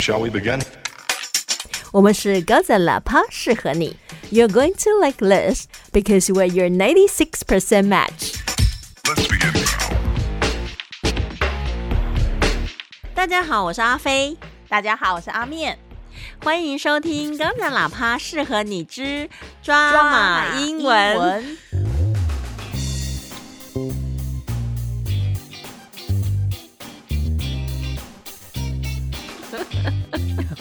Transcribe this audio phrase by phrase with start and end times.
[0.00, 0.61] Shall we begin?
[1.91, 3.97] 我们是高赞喇叭，适合你。
[4.31, 8.35] You're going to like this because we're your 96% match.
[9.03, 9.53] Let's begin.
[13.13, 15.77] 大家好，我是阿飞，大家好，我是阿面。
[16.43, 19.29] 欢迎收听高赞喇叭，适合你之
[19.61, 21.17] 抓马英文。
[21.17, 21.57] 文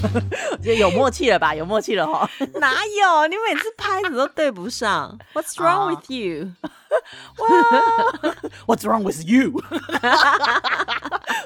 [0.03, 1.55] 我觉得有默契了吧？
[1.55, 2.29] 有默契了哈。
[2.61, 3.27] 哪有？
[3.29, 5.19] 你每次拍子都对不上。
[5.35, 9.63] What's wrong with you？What's wrong with you？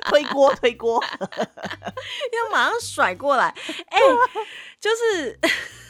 [0.09, 3.55] 推 锅推锅，要马上甩过来。
[3.89, 3.99] 哎、
[4.81, 5.39] 就是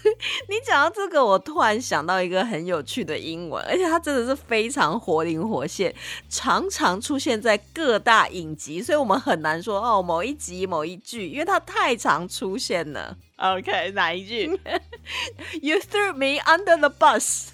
[0.48, 5.94] 你讲到这个，我突然想到一个很有趣的英文，而且它真的是非常活灵活现，
[6.28, 13.16] 常常出现在各大影集，所以我们很难说哦某一集某一句，因为它太常出现了。
[13.36, 14.46] OK，哪一句？
[15.60, 17.48] You threw me under the bus。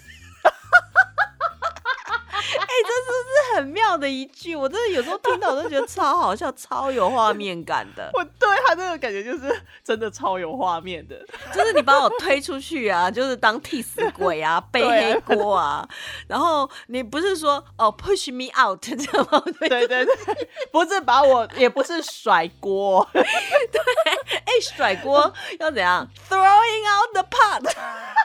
[2.59, 4.55] 哎、这是不是很妙的一句？
[4.55, 8.09] 我真的有时候听到我都觉得超好笑，超有画面感的。
[8.13, 11.15] 我对他这个感觉就是真的超有画面的。
[11.53, 15.87] 就是你把我推出去啊，就是当替死鬼啊，背黑锅啊。
[16.27, 19.43] 然后你不是说哦 push me out 这样吗？
[19.59, 27.61] 对对对对，不是把我，也不是甩锅， 对哎，甩锅要怎样？throwing out the pot。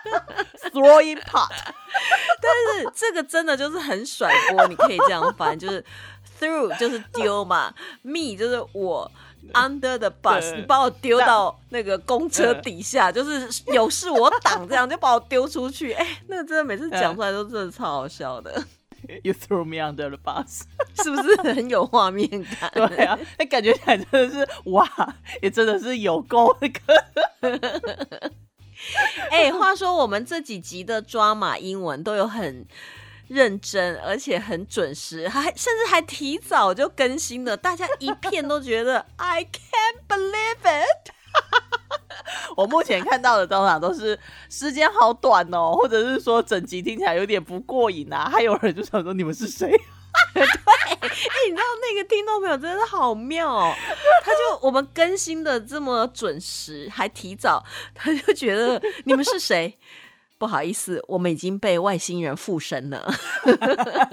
[0.72, 1.50] throwing pot。
[2.42, 5.84] 但是这个真的就是很甩锅，你可以这样翻，就是
[6.38, 7.72] through 就是丢嘛
[8.02, 9.10] ，me 就是我。
[9.52, 15.92] Under the bus，你把我丢到那个公车底下，就是有事我挡，这样就把我丢出去。
[15.92, 18.60] 哎、那个真的每次讲出来都真的超好笑的
[19.22, 20.62] ，You threw me under the bus。
[21.00, 22.68] 是不是很有画面感？
[22.74, 24.84] 对啊，那感觉起来真的是哇，
[25.40, 28.32] 也真的是有够那个。
[29.30, 32.66] 哎、话说我们这几集的抓马英文都有很
[33.28, 41.12] 认真，而且很准时，还甚至还提早就更新了，大家一片都觉得 I can't believe it。
[42.56, 48.28] 我目前看到的通常都是时间好短哦，或者是说整集听起来有点不过瘾啊。
[48.30, 49.70] 还有人就想说你们是谁？
[51.00, 51.08] 哎、
[51.48, 53.74] 你知道那个听众朋友真的是好妙哦，
[54.22, 57.64] 他就我们更新的这么准时，还提早，
[57.94, 59.76] 他就觉得你们是谁？
[60.38, 63.10] 不好意思，我们已经被外星人附身了。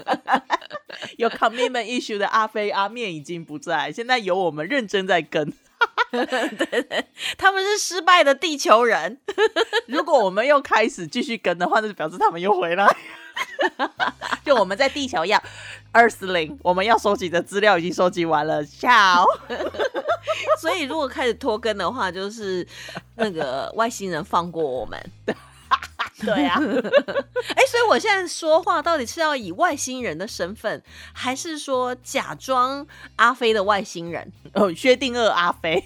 [1.18, 5.52] 有 commitment issue 的阿飞阿面已经不在，现在由我们认真在跟。
[7.36, 9.20] 他们是失败的地球人。
[9.86, 12.86] 如果我们又开始继续跟的话，那就表示他们又回来。
[14.44, 15.42] 就我们在地球要
[15.92, 18.64] Earthling，我们要收集的资料已经收集完了。
[18.64, 19.24] ciao。
[20.60, 22.66] 所以如果开始拖更的话，就是
[23.16, 24.98] 那个外星人放过我们。
[26.24, 30.80] 对啊， 哎、所以我现在说话到底是要以外星人的身份，
[31.12, 34.32] 还是说假装阿飞的外星人？
[34.54, 35.84] 哦，薛定谔阿飞。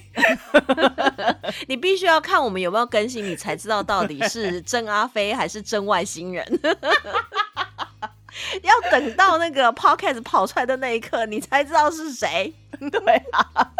[1.67, 6.59] 你必须要看我们有没有更新，你才知道到底是真阿飞还是真外星人。
[8.63, 12.53] 要等到那个 podcast 跑出来的那一刻，你才知道是谁。
[12.91, 13.71] 对啊，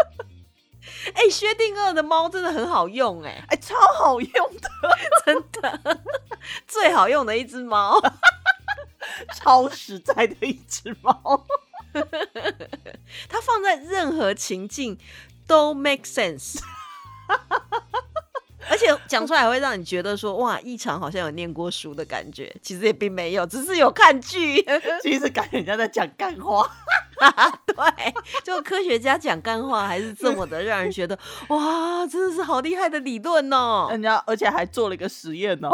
[1.13, 4.69] 哎、薛定谔的猫真的很好用、哎，哎，超好用的，
[5.25, 6.01] 真的
[6.67, 7.99] 最好用的一只猫。
[9.35, 11.45] 超实在的一只猫。
[13.27, 14.97] 它放在任何情境
[15.47, 16.59] 都 make sense，
[18.69, 24.63] 而且讲出来还会让你觉得说哇，异常好像有念过书的感觉，其实也并没有，只是有看剧。
[25.02, 26.69] 其实感觉人家在讲干话。
[27.66, 28.13] 对，
[28.44, 31.18] 就科学家讲干话还是这么的让人觉得
[31.50, 33.88] 哇，真的是好厉害的理论哦。
[33.90, 35.69] 人家而且还做了一个实验哦。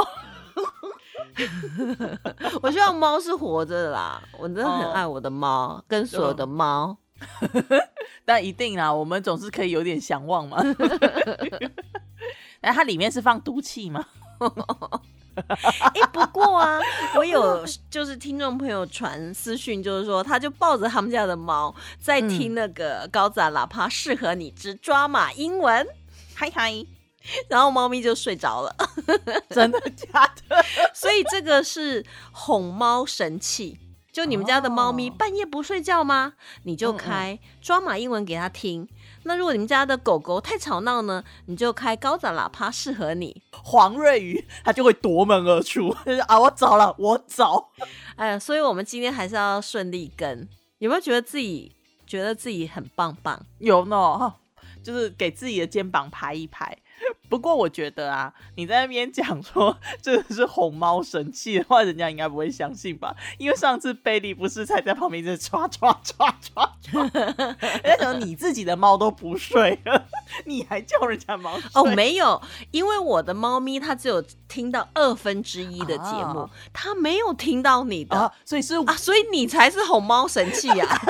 [2.64, 6.98] 我希望猫是活着的啦，我真的很爱我的猫，跟所有的猫。
[8.26, 10.62] 但一定啦，我们总是可以有点想望嘛。
[12.62, 14.06] 那它里面是放毒气吗？
[15.36, 16.80] 哎、不过啊，
[17.16, 25.86] 我有就是听众朋友传私讯，就是说他就抱着他们家的猫在听那个高赞喇叭，适合你之抓马英文，
[26.34, 26.86] 嗨嗨，
[27.50, 28.76] 然后猫咪就睡着了。
[29.50, 30.64] 真的假的？
[30.96, 33.78] 所以这个是哄猫神器。
[34.16, 36.36] 就你们家的猫咪哦半夜不睡觉吗？
[36.64, 38.88] 你就开抓马英文给它听。
[39.24, 43.44] 那如果你们家的狗狗太吵闹呢，你就开高赞喇叭，适合你。
[43.52, 45.90] 黄瑞宇他就会夺门而出，
[46.30, 47.72] 啊，我走了，我走。
[48.16, 50.48] 哎呀，所以我们今天还是要顺利跟。
[50.78, 51.76] 有没有觉得自己
[52.08, 53.46] 觉得自己很棒棒？
[53.58, 54.34] 有呢，哈
[54.82, 56.78] 就是给自己的肩膀拍一拍。
[57.30, 63.16] 不过我觉得啊，你在那边讲说 这个是哄猫神器的话，人家应该不会相信吧？
[63.38, 67.14] 因为上次贝利不是才在旁边在唰唰唰唰唰，
[67.84, 70.06] 人家讲你自己的猫都不睡了，
[70.46, 71.70] 你还叫人家猫睡？
[71.74, 72.42] 哦，没有，
[72.72, 81.02] 因为我的猫咪它只有听到二分之一的节目，啊它没有听到你的所以是啊所以你才是哄猫神器啊！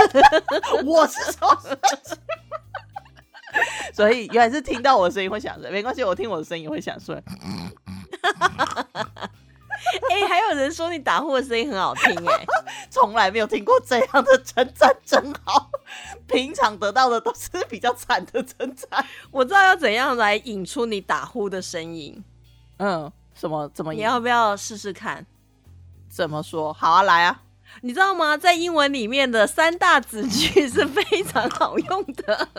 [0.85, 2.15] 我是超生气。
[3.93, 7.15] 所以原来是听到我的声音会想睡，没关系，我听我的声音会想睡。
[10.09, 12.45] 哎、还有人说你打呼的声音很好听、哎，
[12.89, 15.69] 从来没有听过这样的称赞，真好。
[16.27, 19.05] 平常得到的都是比较惨的称赞。
[19.29, 22.23] 我知道要怎样来引出你打呼的声音，
[22.77, 25.25] 嗯，什么怎么你要不要试试看？
[26.09, 26.73] 怎么说？
[26.73, 27.41] 好啊，来啊！
[27.81, 28.35] 你知道吗？
[28.37, 32.49] 在英文里面的三大子句是非常好用的。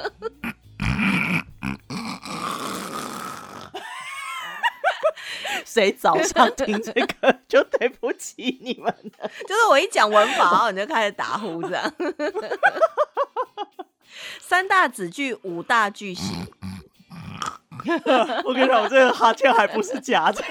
[5.76, 8.86] 谁早上听这个就对不起你们
[9.18, 9.30] 了。
[9.46, 11.92] 就是我一讲文法，你就开始打呼这样。
[14.40, 16.46] 三大子句，五大句型。
[18.46, 20.42] 我跟你讲，我这个哈欠还不是假的。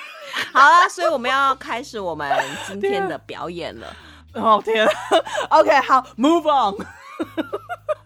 [0.53, 2.31] 好啦，所以我们要开始我们
[2.67, 3.87] 今天的表演了。
[4.35, 4.87] 哦天
[5.49, 6.75] ，OK，好，Move on。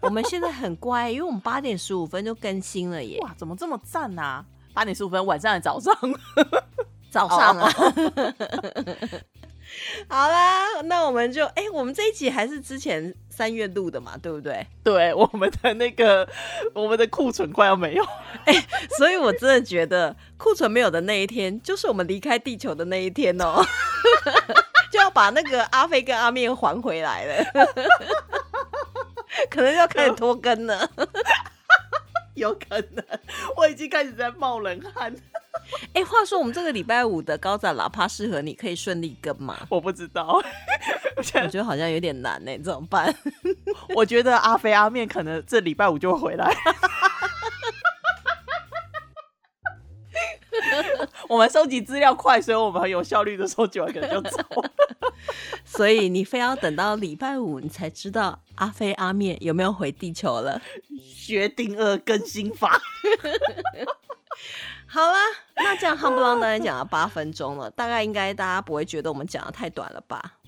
[0.00, 4.42] 我们现在很乖，因为我们八点十五分就更新了耶，哇，怎么这么赞啊？
[4.72, 5.94] 八点十五分，晚上的早上。
[7.10, 7.70] 早上啊。
[10.08, 14.66] 好啦，那我们就哎、我们这一集还是之前三月录的嘛，对不对？
[14.82, 16.28] 对，我们的那个，
[16.74, 18.04] 我们的库存快要没有。
[18.98, 23.64] 所以我真的觉得库存没有的那一天，就是我们离开地球的那一天哦，
[24.90, 27.44] 就要把那个阿飞跟阿面还回来了，
[29.48, 30.90] 可能就要开始拖更了。
[32.40, 33.04] 有可能，
[33.56, 35.14] 我已经开始在冒冷汗。
[35.92, 39.58] 哎、话说我们这个礼拜五的高展喇叭适合你，可以顺利跟吗？
[39.68, 40.40] 我不知道，
[41.16, 43.14] 我觉得好像有点难呢、怎么办？
[43.94, 46.52] 我觉得阿飞阿面可能这礼拜五就会回来。
[51.28, 54.38] 我们收集资料快，所以我们很有效率的收集完可能就走。
[55.72, 60.60] 所以你非要等到礼拜五，你才知道阿飞阿面有没有回地球了。
[61.00, 62.80] 薛定谔更新法，
[64.86, 65.18] 好啦，
[65.54, 70.38] 那这样夯不啷当然讲了八分钟了，大概应该大家不会觉得我们讲的太短了吧？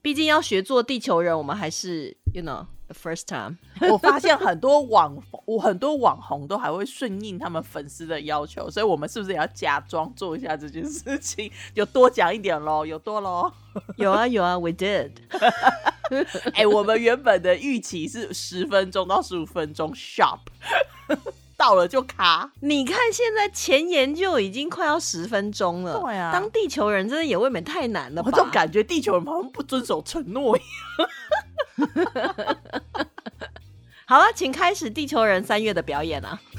[0.00, 3.56] 毕竟要学做地球人，我们还是 you know the first time。
[3.90, 11.50] 我发现很多网我很多网红都还会顺应他们粉丝的要求，所以我们是不是也要假装做一下这件事情？
[11.74, 13.50] 有多讲一点喽，有多喽。
[13.96, 15.10] 有啊有啊，we did。
[16.52, 20.40] 哎、我们原本的预期是十分钟到十五分钟，sharp，
[21.56, 22.52] 到了就卡。
[22.60, 25.98] 你看现在前言就已经快要十分钟了。
[26.02, 28.30] 对啊当地球人真的也未免太难了吧？
[28.30, 31.08] 我总感觉地球人好像不遵守承诺一样。
[34.06, 36.38] 好了，请开始地球人三月的表演啊！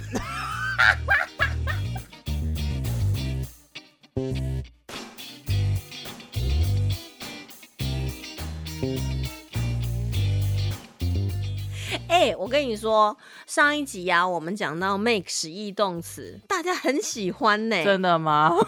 [12.07, 18.51] 哎、我跟你说，上一集呀、我们讲到 make 实义动词，大家很喜欢呢、真的吗？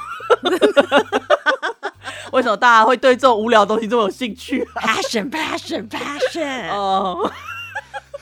[2.35, 6.67] 为什么大家会对这种无聊的东西这么有兴趣、啊？passion passion passion。
[6.69, 7.31] 哦，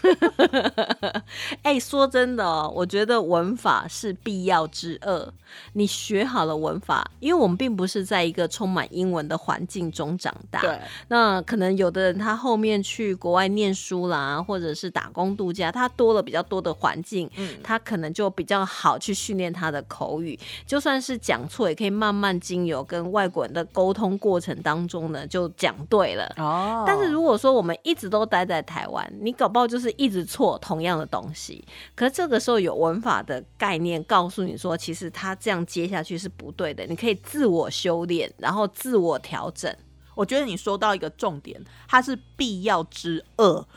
[1.63, 5.33] 哎、说真的哦，我觉得文法是必要之二。
[5.73, 10.59] 你学好了文法，因为我们并不是在一个充满英文的环境中长大。
[10.61, 10.79] 对，
[11.09, 20.37] 那可能有的人他后面去国外念书啦，或者是打工度假，他多了比较多的环境，嗯他可能就比较好去训练他的口语。
[20.65, 26.25] 就算是讲错，也可以慢慢经由跟外国人的沟通过程当中呢，就讲对了。
[26.37, 31.65] 哦但是如果说我们一直都待在台湾，你搞不好就是一直错同样的东西。
[31.95, 39.73] 可是这个时候有文法的概念告诉你说，其实他这样接下去是不对的，你可以自我修炼，然后自我调整。
[40.15, 43.67] 我觉得你说到一个重点，它是必要之恶，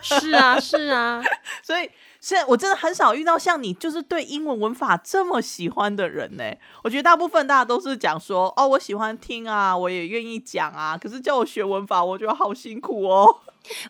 [0.00, 1.20] 是啊， 是啊，
[1.60, 1.90] 所以
[2.20, 6.44] 现在我真的很少遇到像你，就是对英文文法这么喜欢的人呢。
[6.84, 13.40] 我觉得大部分大家都是讲说，哦，我喜欢听啊，我也愿意讲啊，可是叫我学文法，我觉得好辛苦哦。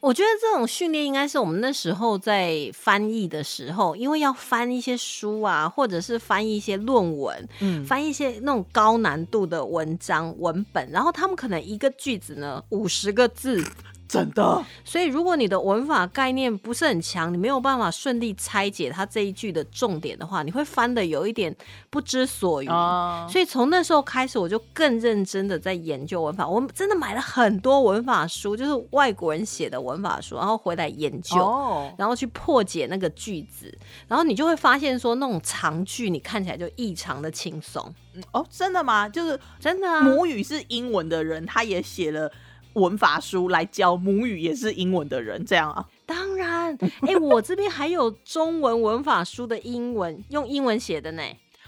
[0.01, 13.65] 我觉得这种训练应该是我们那时候在翻译的时候，因为要翻一些书啊，或者是翻译一些论文，嗯，翻译一些那种高难度的文章文本，然后他们可能一个句子呢五十个字，
[14.09, 21.55] 真的，所以如果你的文法概念不是很强，你没有办法顺利拆解它这一句的重点的话，你会翻的有一点
[21.91, 22.71] 不知所云。
[22.71, 26.49] 哦，所以从那时候开始，我就更认真的在研究文法。
[26.49, 33.71] 我真的买了很多文法书，就是外国人写的文法书，然后回来研究，哦，然后去破解那个句子，
[34.07, 37.95] 然后你就会发现说，那种长句你看起来就异常的轻松，
[38.33, 39.07] 哦，真的吗？
[39.07, 40.01] 就是真的啊。
[40.01, 42.33] 母语是英文的人，他也写了
[42.75, 45.87] 文法书来教母语也是英文的人，这样啊？
[46.07, 51.23] 当然， 哎、我这边还有中文文法书的英文，用英文写的呢。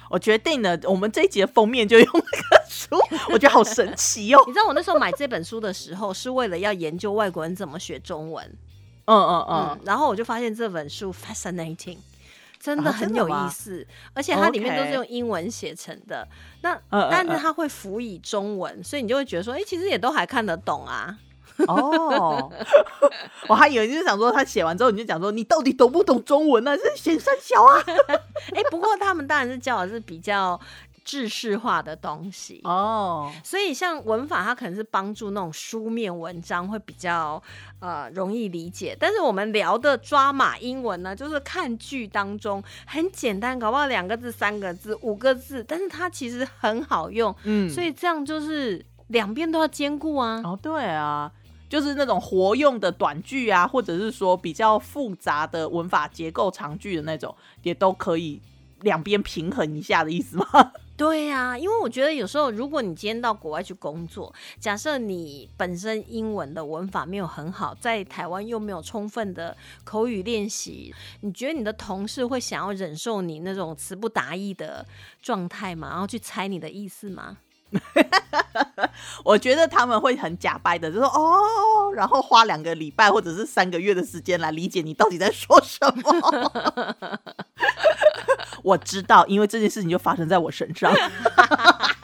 [0.08, 2.96] 我决定了，我们这一集的封面就用那个书，
[3.32, 4.42] 我觉得好神奇哦。
[4.46, 8.44] 你知道我那时候买这本书的时候，是为了要研究外国人怎么学中文。
[9.04, 11.98] 嗯嗯嗯嗯，，然后我就发现这本书 fascinating，
[12.60, 16.28] 真的啊很有意思，而且它里面都是用英文写成的。
[16.60, 16.78] 那
[17.10, 21.18] 但是它会辅以中文，所以你就会觉得说，哎、其实也都还看得懂啊。
[21.66, 22.50] 哦，
[23.48, 27.84] 我还以为就是想说他写完之后你就讲说你到底懂不懂中文呢、是写三小啊？
[28.56, 30.58] 哎、不过他们当然是教的是比较
[31.04, 32.60] 制式化的东西。
[32.64, 37.42] 哦，所以像文法，它可能是帮助那种书面文章会比较
[37.80, 50.40] 呃容易理解，但是我们聊的抓马英文呢，就是看剧当中很简单，搞不好两个字、三个字、五个字，但是它其实很好用，嗯，所以这样就是两边都要兼顾啊。
[50.44, 51.32] 哦，对啊。
[51.68, 58.42] 就是那种活用的短句啊，或者是说比较复杂的文法结构长句的那种，也都可以
[58.80, 60.72] 两边平衡一下的意思吗？
[61.00, 74.84] 对呀、因为我觉得有时候，如果你今天到国外去工作，假设你本身英文的文法没有很好，在台湾又没有充分的口语练习，你觉得你的同事会想要忍受你那种词不达意的
[75.22, 75.88] 状态吗？
[75.88, 77.38] 然后去猜你的意思吗？
[79.24, 86.94] 我觉得他们会很假掰的，就说哦，然后花两个礼拜或者是三个月的时间来理解你到底在说什么。
[88.62, 90.92] 我知道，因为这件事情就发生在我身上。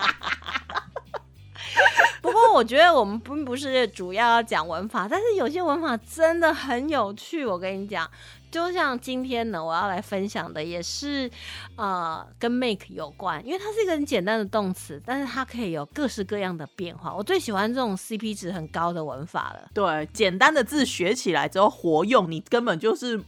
[2.56, 7.44] 我觉得我们并不是主要要讲文法，但是有些文法真的很有趣。
[7.44, 8.10] 我跟你讲，
[8.50, 11.30] 就像今天呢，我要来分享的也是
[11.76, 17.14] 呃跟 make 有关，因为它是一个很简单的动词，但是它可以有各式各样的变化。
[17.14, 19.68] 我最喜欢这种 CP 值很高的文法了。
[19.74, 23.20] 对，简单的字学起来之后活用，你根本就是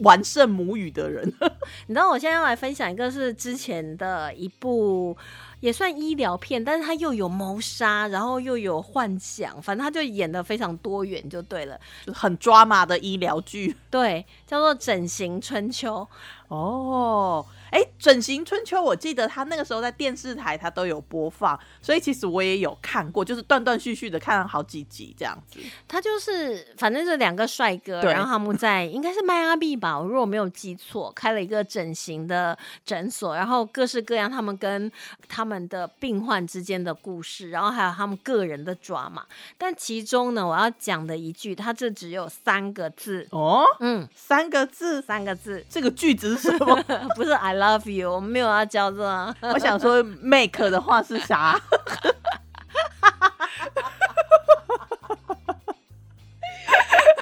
[0.00, 1.26] 完胜母语的人。
[1.88, 5.16] 你知道我现在要来分享一个是之前的一部
[5.60, 11.78] 也算医疗片，但是他又有谋杀，然后又有幻想，反正他就演的非常多元就对了。
[12.12, 16.06] 很抓马的医疗剧对，叫做《整形春秋》。
[16.48, 17.44] 哦。
[17.70, 25.58] 哎，整形春秋，我记得他那个时候在电视台他都有播放，所以其实我也有看过，就是断断续续的看了好几集这样子。
[25.86, 34.90] 他就是反正是两个帅哥，然后他们在应该是迈阿密吧，我如果没有记错，开了一个整形的诊所，然后各式各样他们跟
[35.28, 39.26] 他们的病患之间的故事，然后还有他们个人的抓嘛。
[39.58, 46.82] 但其中呢，我要讲的一句，它这只有三个字，哦，嗯，三个字，三个字，这个句子是什么？
[47.16, 49.34] 不是 I love you，我们没有要教这个。
[49.54, 51.58] 我想说 make 的话是啥？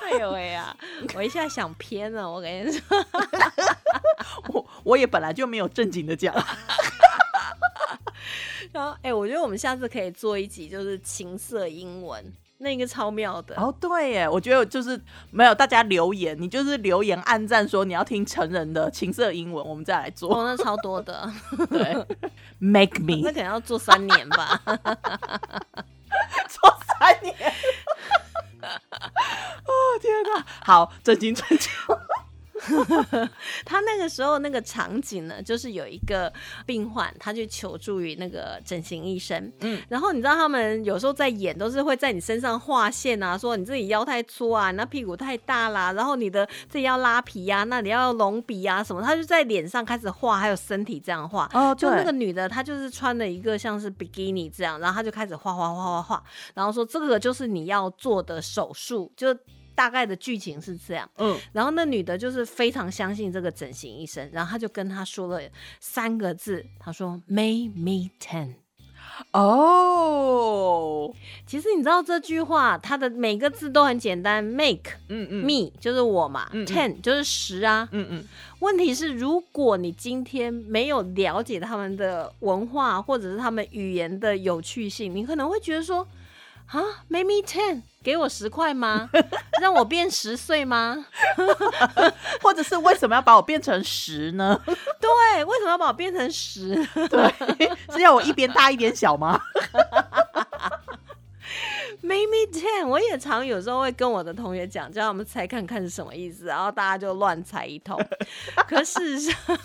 [0.03, 0.77] 哎呦喂呀，
[1.15, 2.81] 我一下想偏了，我跟你说。
[4.49, 6.35] 我我也本来就没有正经的讲。
[8.73, 12.25] 然后，哎、我觉得我们下次可以做一集，就是情色英文，
[12.59, 13.55] 那个超妙的。
[13.57, 20.35] 哦，对耶，我觉得就是没有大家留言，你就是留言暗赞说你要听成人的情色英文，我们再来做。
[20.35, 21.31] 哦，那超多的，
[21.69, 22.07] 对
[22.59, 24.61] ，make me 那可能要做三年吧。
[26.49, 27.35] 做三年。
[28.65, 29.71] 哦
[30.01, 30.47] 天哪！
[30.65, 31.71] 好，正经正经。
[33.65, 36.33] 他那个时候那个场景呢，就是有一个
[36.65, 39.75] 病患，他去求助于那个整形医生，嗯。
[39.75, 51.51] 嗯，然后你知道他们有时候在演，都是会在你身上画线啊，说你自己腰太粗啊，你那屁股太大啦，然后你的自己要拉皮呀、那你要隆鼻啊什么，他就在脸上开始画，还有身体这样画。
[51.53, 59.37] 哦就那个女的，她就是穿了一个像是比基尼这样，然后她就开始画画画画画，然后说这个就是你要做的手术，就
[59.75, 61.09] 大概的剧情是这样。
[61.19, 65.41] 嗯，然后那女的就是非常相信这个整形医生，然后她就跟他说了
[65.81, 68.55] 三个字，她说 “Make me ten”。
[69.31, 71.15] 哦，
[71.47, 77.89] 其实你知道这句话，它的每个字都很简单，“make 嗯嗯 me” 就是我嘛嗯嗯，“ten” 就是十啊。
[77.93, 78.25] 嗯嗯，
[78.59, 86.05] 问题是，如果你今天没有了解他们的文化或者是他们语言的有趣性，你可能会觉得说
[86.75, 89.09] 啊，make me ten，给我十块吗？
[89.63, 91.07] 让我变十岁吗？
[92.43, 94.61] 或者是为什么要把我变成十呢？
[95.01, 96.75] 对，为什么要把我变成十？
[97.09, 97.33] 对，
[97.93, 99.41] 是要我一边大一边小吗
[102.01, 107.97] ？Make me ten，我也常有时候会跟我的同学讲，叫他们猜看看是什么意思，然后大家就乱猜一通。
[108.67, 109.57] 可事实上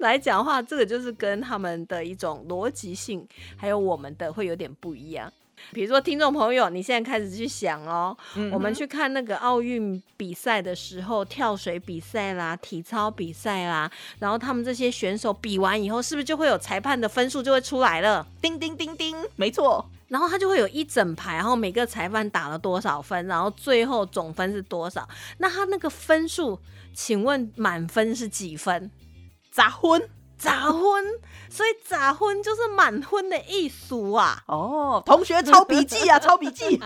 [0.00, 3.24] 来讲的话，这个就是跟他们的一种逻辑性，
[3.56, 5.32] 还有我们的会有点不一样。
[5.72, 8.16] 比如说，听众朋友，你现在开始去想哦，
[8.52, 18.26] 我们去看那个奥运比赛的时候，跳水比赛啦、体操比赛啦，然后他们这些选手比完以后，是不是就会有裁判的分数就会出来了？
[18.40, 19.88] 叮叮叮叮，没错。
[20.08, 25.06] 然后他就会有一整排，然后每个裁判打了多少分，然后最后总分是多少？
[25.36, 26.58] 那他那个分数，
[26.94, 28.90] 请问满分是几分？
[29.50, 30.00] 砸昏
[30.38, 31.04] 砸昏，
[31.50, 34.42] 所以砸昏就是满分的艺术啊！
[34.46, 36.80] 哦，同学抄笔记啊，抄笔记。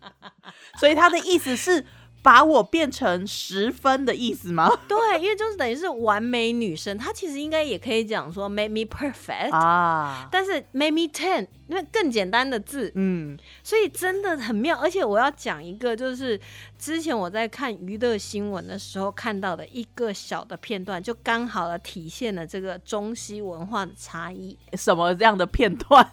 [0.80, 1.84] 所以他的意思是
[2.22, 4.70] 把我变成十分的意思吗？
[4.86, 16.38] 对，因为就是等于是完美女生，她其实应该也可以讲说 make me perfect，、啊，但是 make me ten，因为更简单的字，嗯，所以真的很妙，而且我要讲一个，就是
[16.78, 24.58] 之前我在看娱乐新闻的时候看到的一个小的片段，就刚好的体现了这个中西文化的差异。
[24.74, 26.06] 什么这样的片段？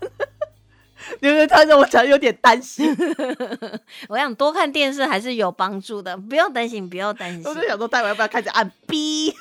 [1.21, 2.95] 因为他让我讲有点担心，
[4.09, 7.53] 我想多看电视还是有帮助的，不用担心，不用担心我。
[7.55, 9.33] 就想说，待会要不要开始按 B？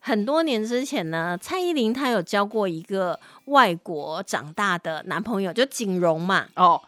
[0.00, 6.46] 很多年之前呢，蔡依林她有交过一个外国长大的男朋友，就景荣嘛。
[6.56, 6.80] 哦、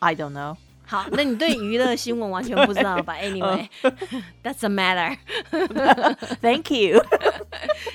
[0.00, 0.56] i don't know。
[0.86, 3.16] 好，那你对娱乐新闻完全不知道吧？
[3.22, 5.16] Anyway，that's a matter。
[6.42, 7.02] Thank you。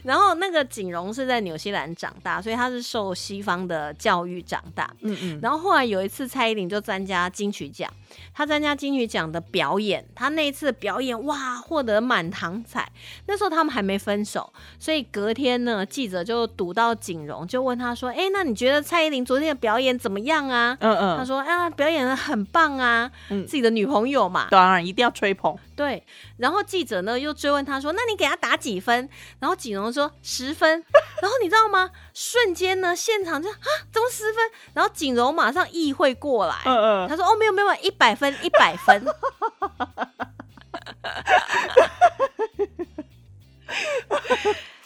[0.03, 4.89] 然后那个景荣是在纽西兰长大，所以他是受西方的教育长大。
[5.01, 7.91] 嗯嗯，然后后来有一次，蔡依林就参加金曲奖，
[8.34, 12.91] 她参加金曲奖的表演，她那一次的表演哇，获得满堂彩。
[13.27, 25.58] 那时候他们还没分手，所以隔天呢，记者就堵到景荣，就问他说：“哎，那你觉得蔡依林昨天的表演怎么样啊？”嗯嗯，他说：“啊，表演的很棒啊，嗯自己的女朋友嘛。”当然一定要吹捧。
[25.76, 26.04] 对，
[26.38, 29.08] 然后记者呢又追问他说：“那你给他打几分？”
[29.39, 30.84] 然后景荣说：“十分。”
[31.21, 31.89] 然后你知道吗？
[32.13, 33.56] 瞬间呢，现场就啊，
[33.91, 34.43] 怎么十分？
[34.73, 39.06] 然后景柔马上意会过来，嗯嗯，他说：“哦，没有没有，一百分，一百分。”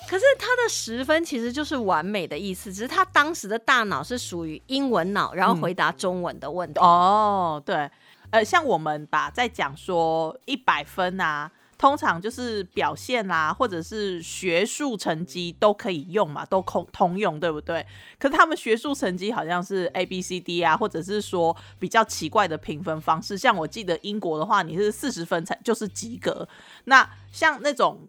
[0.10, 6.80] 可是他的十分其实就是完美的意思，只是他当时的大脑是属于英文脑，然后回答中文的问题。
[6.80, 7.89] 哦，对，
[8.30, 11.50] 呃，像我们吧，在讲说一百分啊，
[11.84, 17.86] 通常就是表现啊，或者是学术成绩都可以用嘛，都通通用，对不对？
[18.17, 23.38] 可是他们学术成绩好像是 A B C D 啊，或者是说比较奇怪的评分方式。
[23.38, 26.48] 像我记得英国的话，你是四十分才就是及格。
[26.86, 28.08] 那像那种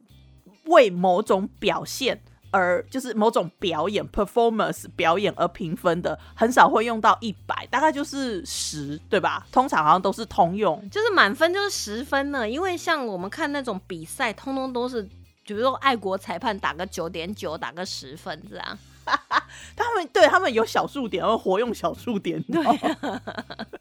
[0.67, 2.23] 为某种表现。
[2.55, 9.45] 而就是某种表演 performance 表演而评分的，很少会用到一百，大概就是十，对吧？
[9.51, 10.89] 通常好像都是通用。
[10.89, 15.03] 就是满分就是十分呢，因为像我们看那种比赛，通通都是，
[15.45, 18.79] 比如说爱国裁判打个九点九，打个十分这样。
[19.77, 22.43] 他们对他们有小数点，而活用小数点。
[22.45, 22.63] 对、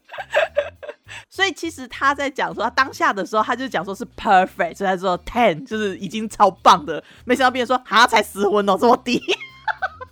[1.28, 7.02] 所以其实他在讲说，他当下的时候，他就讲说是 perfect，所以他说 ten 就是已经超棒的。
[7.24, 9.20] 没想到别人说，啊，才十分哦，这么低。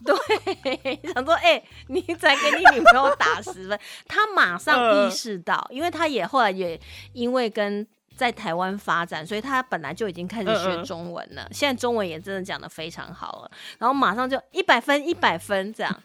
[0.05, 6.81] 对，想说，哎、你才给你女朋友打十分，他马上意识到，因为他也后来也
[7.13, 15.93] 因为跟在台湾发展，所以他本来就已经开始学中文了，现在中文也真的讲的非常好了，然后马上就一百分一百分这样。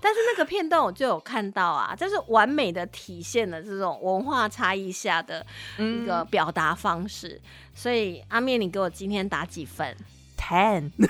[0.00, 5.44] 但是那个片段我就有看到啊，就是完美的体现了这种文化差异下的
[5.78, 7.40] 一个表达方式。
[7.74, 9.96] 所以阿面，你给我今天打几分
[10.36, 10.90] ？ten。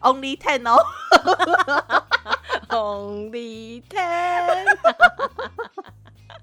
[0.00, 0.76] Only ten 哦，
[2.68, 4.66] Only ten。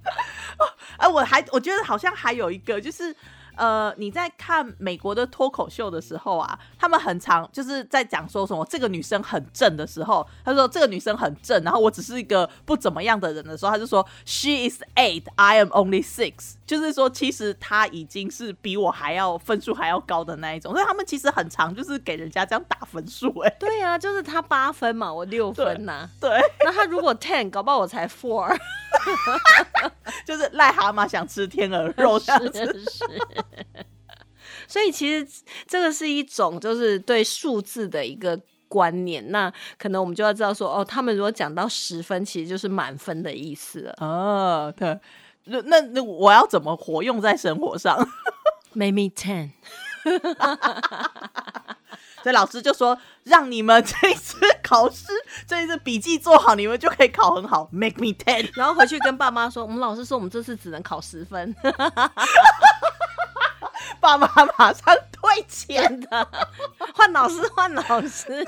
[0.97, 3.15] 哎、我还我觉得好像还有一个，就是
[3.55, 26.29] 呃，你在看美国的脱口秀的时候啊，他们很常就是在讲说什么这个女生很正的时候，他说这个女生很正，然后我只是一个不怎么样的人的时候，他就说 She is eight, I am only six，就是说其实她已经是比我还要分数还要高的那一种，所以他们其实很常就是给人家这样打分数、哎，对啊，就是他八分嘛，我六分呐、对，
[26.63, 28.55] 那他如果 ten，搞不好我才 four。
[30.23, 32.63] 就是癞蛤蟆想吃天鹅肉这样子。
[32.63, 33.21] 是是。
[34.67, 35.27] 所以其实
[35.67, 43.95] 这个是一种就是对数字的一个观念，那可能我们就要知道说，哦，他们如果讲到十分，其实就是满分的意思了。
[43.99, 44.99] 哦，对，
[45.45, 48.07] 那那那我要怎么活用在生活上？
[48.75, 49.51] Maybe ten，
[52.23, 55.05] 所以老师就说，让你们这一次考试，
[55.45, 58.49] 这一次笔记做好，你们就可以考很好，make me ten。
[58.55, 61.55] 然后回去跟爸妈说，我们老师说我们这次只能考十分，
[64.03, 65.99] 爸妈马上退钱。
[66.01, 66.27] 的。
[66.93, 68.45] 换老师，换老师，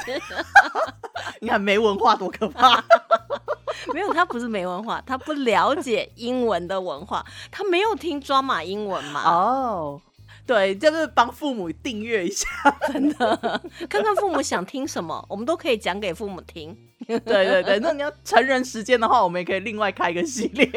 [1.39, 2.83] 你看没文化多可怕！
[3.93, 9.21] 没有，他不是没文化，他不了解英文的文化，他没有听抓马英文嘛。
[9.23, 10.01] 哦，
[10.45, 12.47] 对，就是帮父母订阅一下。
[12.91, 16.75] 真的，看看父母想听什么，我们都可以讲给父母听。
[17.07, 20.69] 对对对，那你要成人时间的话，我们也可以另外开一个系列。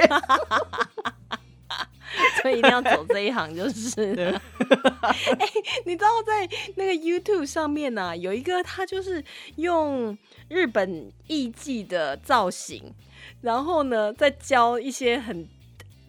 [2.43, 4.43] 所以一定要走这一行就是了。
[5.39, 5.49] 哎、
[5.85, 9.23] 你知道在那个 YouTube 上面呢、有一个他就是
[9.57, 10.17] 用
[10.49, 12.95] 日本艺伎的造型，
[13.41, 15.49] 然后呢再教一些很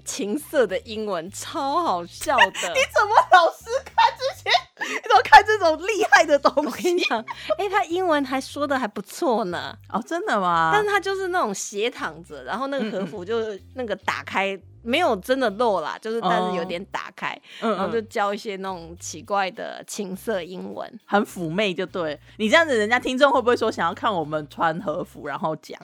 [0.06, 2.46] 情色的英文，超好笑的。
[2.46, 4.50] 你怎么老是看这些？
[4.82, 7.06] 你怎么看这种厉害的东我跟你西？
[7.10, 7.20] 讲，
[7.60, 9.78] 哎、他英文还说的还不错呢。
[9.90, 10.72] 哦，真的吗？
[10.74, 21.00] 但是他就是那种斜躺着，然后那个和服就是那个打开，没有真的漏啦，就是但是有点打开，嗯然后就嗯，教一些那种奇怪的情色英文。
[21.06, 25.80] 很妩媚，就对你这样子，人家听众会不会说想要看我们穿和服，然后讲？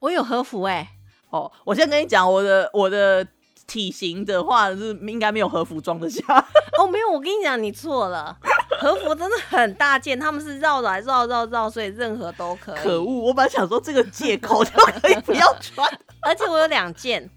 [0.00, 0.88] 我有和服哎、
[1.30, 3.26] 哦，我先跟你讲，我的我的
[3.66, 6.22] 体型的话是应该没有和服装得下。
[6.78, 8.36] 哦，没有，我跟你讲，你错了。
[8.80, 12.78] 和服真的很大件，他们是绕来绕绕绕，所以任何都可以。
[12.80, 13.26] 可恶！
[13.26, 15.88] 我本来想说这个借口 就可以不要穿。
[16.20, 17.30] 而且我有两件，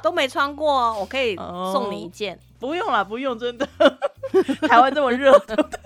[0.02, 1.36] 都没穿过哦，我可以
[1.72, 2.38] 送你一件。
[2.58, 3.66] 不用了，不用，真的。
[4.68, 5.80] 台湾这么热，对不对？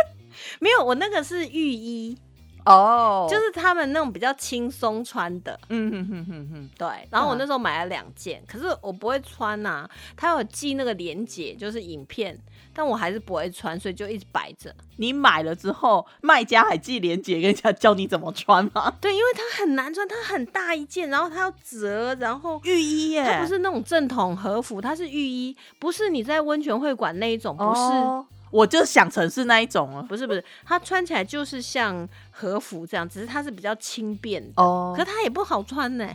[0.59, 2.18] 没有，我那个是浴衣，
[2.66, 3.27] 哦。
[3.31, 5.59] 就是他们那种比较轻松穿的。
[5.68, 7.38] 嗯哼哼哼哼，对，然后我嗯。
[7.38, 12.37] 那时候买了两件，可是我不会穿呐、他有寄那个链接，就是影片，
[12.75, 14.75] 但我还是不会穿，所以就一直摆着。
[14.97, 18.93] 你买了之后，卖家还寄链接跟人家教你怎么穿吗？
[19.01, 27.81] 对，因为它很难穿，它很大一件，然后它要折，然后浴衣耶，它不是那种正统和服，它是浴衣，不是你在温泉会馆那一种，不是。
[27.81, 30.03] 哦我就想成是那一种了。
[30.05, 36.09] 不是不是，它穿起来就是像和服这样，只是它是比较轻便的，哦可它也不好穿呢、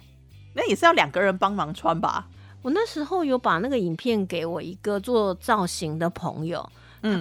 [0.53, 2.27] 那也是要两个人帮忙穿吧？
[2.61, 6.69] 我那时候有把那个影片给我一个做造型的朋友，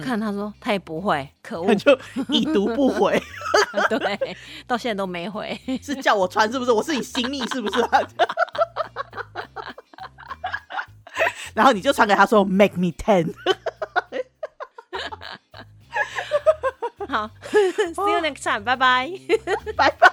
[0.03, 1.97] 看他说他也不会，可恶，就
[2.29, 3.21] 已读不回，
[3.89, 5.57] 对，到现在都没回。
[5.81, 6.71] 是叫我穿是不是？
[6.71, 7.79] 我是你新密是不是？
[11.53, 13.33] 然后你就传给他说 “make me ten”，
[17.07, 19.09] 好，see you next time，拜拜。
[19.75, 20.09] 拜拜。